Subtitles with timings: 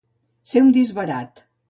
[0.51, 1.45] Ser un disbarat.